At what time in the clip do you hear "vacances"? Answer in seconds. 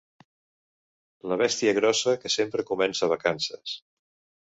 3.17-3.81